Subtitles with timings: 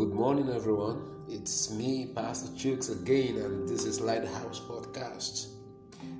[0.00, 1.26] Good morning, everyone.
[1.28, 5.48] It's me, Pastor Chooks, again, and this is Lighthouse Podcast.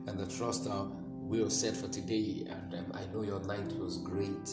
[0.07, 2.47] And the trust our will set for today.
[2.47, 4.51] And um, I know your night was great.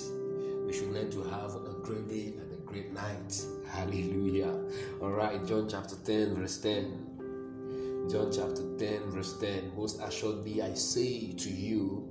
[0.66, 3.44] We should learn to have a great day and a great night.
[3.70, 4.64] Hallelujah.
[5.02, 8.08] All right, John chapter 10, verse 10.
[8.10, 9.74] John chapter 10, verse 10.
[9.76, 12.08] Most assuredly, I say to you,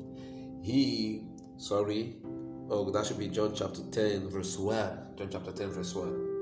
[0.63, 1.23] He,
[1.57, 2.17] sorry,
[2.69, 5.17] oh, that should be John chapter 10, verse 1.
[5.17, 6.36] John chapter 10, verse 1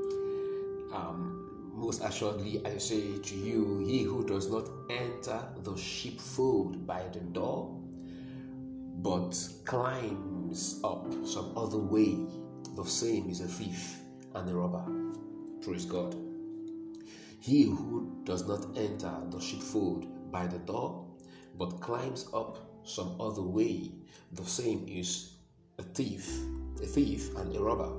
[0.95, 7.03] um, most assuredly, I say to you, he who does not enter the sheepfold by
[7.13, 7.77] the door,
[9.03, 12.17] but climbs up some other way,
[12.77, 13.99] the same is a thief
[14.35, 14.85] and a robber.
[15.63, 16.17] Praise God.
[17.41, 21.07] He who does not enter the sheepfold by the door,
[21.59, 23.91] but climbs up some other way,
[24.33, 25.35] the same is
[25.79, 26.31] a thief,
[26.83, 27.91] a thief and a robber.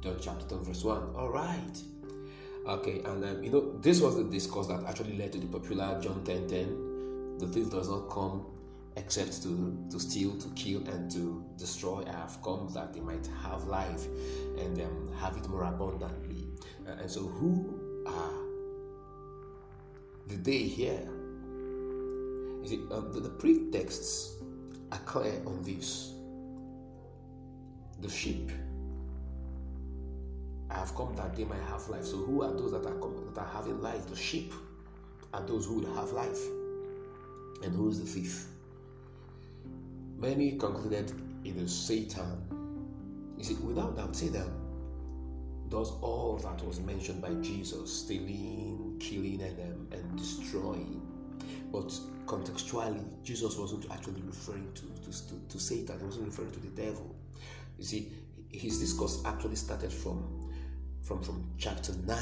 [0.00, 1.14] John chapter 10, verse 1.
[1.14, 1.99] All right.
[2.66, 5.98] Okay, and um, you know, this was the discourse that actually led to the popular
[6.00, 7.38] John 10 10.
[7.38, 8.46] The thief does not come
[8.96, 12.04] except to, to steal, to kill, and to destroy.
[12.06, 14.06] I have come that they might have life
[14.58, 16.48] and um, have it more abundantly.
[16.86, 18.32] Uh, and so, who are
[20.26, 21.08] the they here?
[22.62, 24.34] You see, um, the, the pretexts
[24.92, 26.12] are clear on this.
[28.00, 28.50] The sheep
[30.80, 32.04] have come that they might have life.
[32.04, 32.94] So who are those that are
[33.34, 34.06] that are having life?
[34.06, 34.52] The sheep
[35.34, 36.40] are those who would have life.
[37.62, 38.46] And who is the thief?
[40.16, 41.12] Many concluded
[41.44, 43.36] it is Satan.
[43.36, 44.50] You see, without doubt, Satan
[45.68, 51.00] does all that was mentioned by Jesus stealing, killing, and, um, and destroying.
[51.70, 51.88] But
[52.26, 56.68] contextually, Jesus wasn't actually referring to, to, to, to Satan, he wasn't referring to the
[56.68, 57.14] devil.
[57.78, 58.12] You see,
[58.50, 60.49] his discourse actually started from
[61.02, 62.18] from, from chapter 9.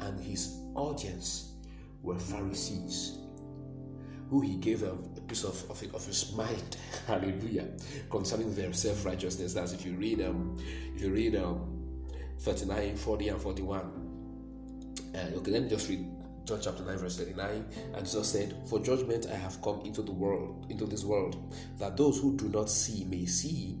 [0.00, 1.52] And his audience
[2.02, 3.18] were Pharisees
[4.30, 6.76] who he gave a, a piece of, of, of, his mind,
[7.08, 7.66] hallelujah,
[8.10, 9.54] concerning their self-righteousness.
[9.54, 10.56] That's if you read um,
[10.94, 11.80] if you read um
[12.40, 13.80] 39, 40, and 41.
[15.14, 16.06] Uh, okay, let me just read
[16.46, 17.66] John chapter 9, verse 39.
[17.94, 21.96] And Jesus said, For judgment I have come into the world, into this world, that
[21.96, 23.76] those who do not see may see,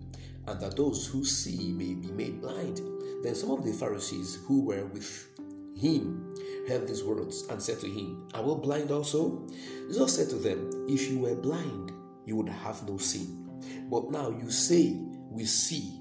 [0.46, 2.80] and that those who see may be made blind.
[3.22, 5.28] Then some of the Pharisees who were with
[5.76, 6.34] him
[6.68, 9.46] heard these words and said to him, Are we blind also?
[9.88, 11.92] Jesus said to them, If you were blind,
[12.26, 13.48] you would have no sin.
[13.90, 14.96] But now you say,
[15.30, 16.00] We see,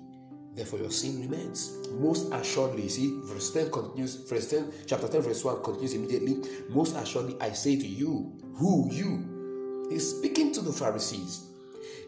[0.54, 1.88] therefore your sin remains.
[1.92, 6.38] Most assuredly, see, verse 10 continues, verse 10, chapter 10, verse 1 continues immediately.
[6.70, 9.88] Most assuredly, I say to you, who you?
[9.90, 11.48] He's speaking to the Pharisees.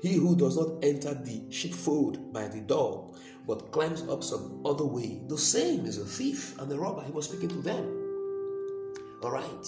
[0.01, 3.13] He who does not enter the sheepfold by the door,
[3.47, 7.03] but climbs up some other way, the same is a thief and a robber.
[7.03, 8.01] He was speaking to them.
[9.23, 9.67] All right.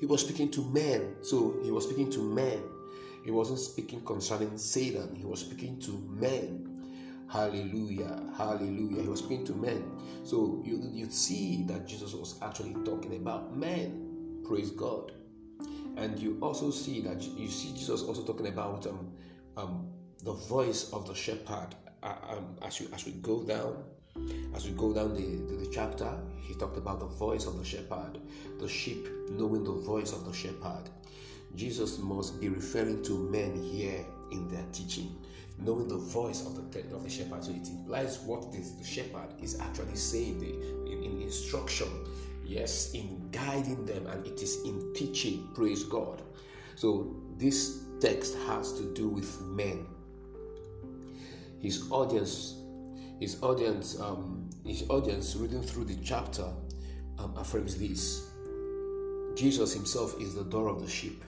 [0.00, 1.16] He was speaking to men.
[1.22, 2.62] So he was speaking to men.
[3.24, 5.14] He wasn't speaking concerning Satan.
[5.14, 6.70] He was speaking to men.
[7.28, 8.22] Hallelujah.
[8.36, 9.02] Hallelujah.
[9.02, 9.90] He was speaking to men.
[10.24, 14.42] So you, you see that Jesus was actually talking about men.
[14.46, 15.12] Praise God.
[15.96, 19.12] And you also see that you see Jesus also talking about um,
[19.56, 19.88] um,
[20.22, 23.82] the voice of the shepherd um, as we as we go down.
[24.54, 26.08] As we go down the, the, the, chapter.
[26.40, 28.20] He talked about the voice of the shepherd
[28.60, 30.88] the sheep knowing the voice of the shepherd.
[31.56, 35.16] Jesus must be referring to men here in their teaching
[35.58, 37.44] knowing the voice of the of the shepherd.
[37.44, 41.88] So it implies what this, the shepherd is actually saying the, in, in instruction.
[42.44, 45.48] Yes in guiding them and it is in teaching.
[45.54, 46.22] Praise god.
[46.76, 49.86] So this text has to do with men
[51.64, 52.56] his audience,
[53.20, 56.44] his audience, um, his audience reading through the chapter
[57.18, 58.28] um, affirms this:
[59.34, 61.24] Jesus Himself is the door of the sheep.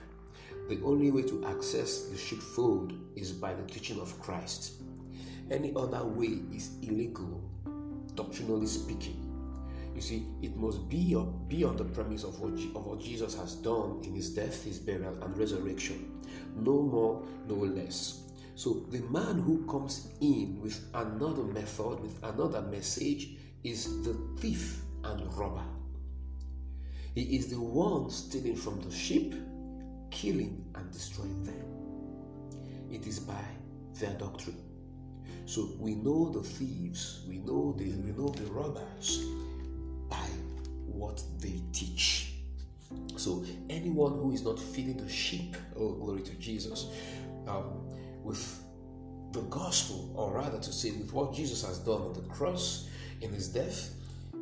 [0.69, 4.73] The only way to access the sheepfold is by the teaching of Christ.
[5.49, 7.41] Any other way is illegal,
[8.13, 9.23] doctrinally speaking.
[9.95, 11.17] You see, it must be,
[11.47, 14.77] be on the premise of what, of what Jesus has done in his death, his
[14.77, 16.21] burial, and resurrection.
[16.55, 18.26] No more, no less.
[18.57, 24.81] So the man who comes in with another method, with another message, is the thief
[25.03, 25.61] and robber.
[27.13, 29.35] He is the one stealing from the sheep,
[30.09, 31.53] killing and destroying them.
[32.91, 33.43] It is by
[33.99, 34.63] their doctrine.
[35.45, 39.23] So we know the thieves, we know the we know the robbers
[40.09, 40.29] by
[40.87, 42.33] what they teach.
[43.17, 46.87] So anyone who is not feeding the sheep, oh glory to Jesus,
[47.47, 47.87] um,
[48.27, 48.63] with
[49.31, 52.89] the gospel, or rather to say, with what Jesus has done on the cross
[53.21, 53.93] in his death,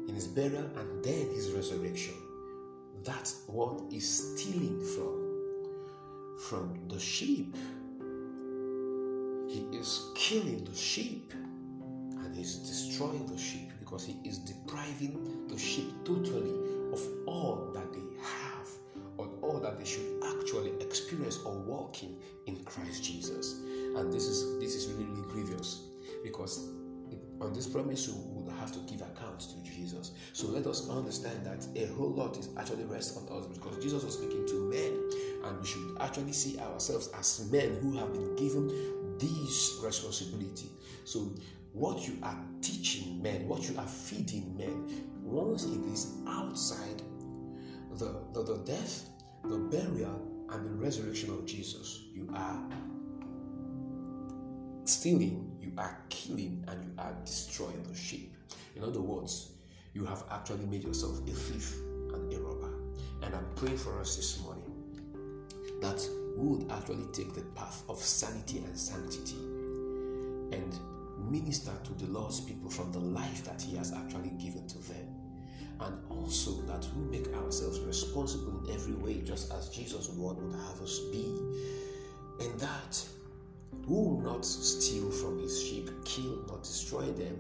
[0.08, 2.16] in his burial and then his resurrection.
[3.04, 5.22] That's what is stealing from
[6.50, 7.56] from the sheep.
[9.48, 15.58] He is killing the sheep and he's destroying the sheep because he is depriving the
[15.58, 16.56] sheep totally
[16.92, 17.72] of all
[19.66, 22.16] that they should actually experience or walk in
[22.46, 23.62] in Christ Jesus.
[23.96, 25.88] And this is this is really, really grievous
[26.24, 26.70] because
[27.42, 30.12] on this promise we would have to give account to Jesus.
[30.34, 34.04] So let us understand that a whole lot is actually rest on us because Jesus
[34.04, 34.94] was speaking to men,
[35.44, 38.68] and we should actually see ourselves as men who have been given
[39.18, 40.70] this responsibility.
[41.04, 41.32] So
[41.74, 47.02] what you are teaching men, what you are feeding men, once it is outside
[47.98, 49.10] the, the, the death,
[49.48, 50.22] the burial,
[50.52, 52.62] and the resurrection of Jesus, you are
[54.86, 58.36] stealing, you are killing, and you are destroying the sheep.
[58.76, 59.52] In other words,
[59.94, 61.76] you have actually made yourself a thief
[62.14, 62.74] and a robber.
[63.24, 64.72] And I'm praying for us this morning
[65.82, 66.08] that
[66.38, 69.38] we would actually take the path of sanity and sanctity
[70.52, 70.80] and
[71.32, 75.15] minister to the Lord's people from the life that He has actually given to them.
[75.82, 80.54] And also that we make ourselves responsible in every way, just as Jesus' word would
[80.54, 81.26] have us be.
[82.40, 83.06] And that
[83.88, 87.40] we will not steal from his sheep, kill, not destroy them,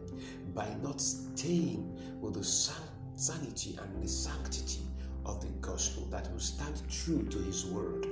[0.53, 4.81] by not staying with the sanity and the sanctity
[5.25, 8.03] of the gospel, that will stand true to his word,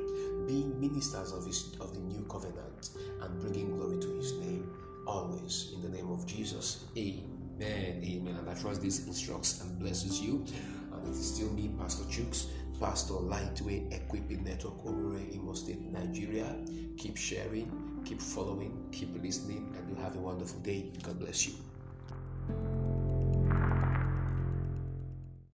[0.48, 2.90] being ministers of his of the new covenant
[3.22, 4.70] and bringing glory to his name
[5.06, 6.86] always in the name of Jesus.
[6.98, 7.43] Amen.
[7.56, 8.02] Amen.
[8.04, 8.36] Amen.
[8.36, 10.46] And I trust this instructs and blesses you.
[10.92, 12.48] And it is still me, Pastor Chooks,
[12.80, 16.56] Pastor Lightway Equipping Network over in Imo State, Nigeria.
[16.98, 20.92] Keep sharing, keep following, keep listening, and you have a wonderful day.
[21.04, 22.83] God bless you.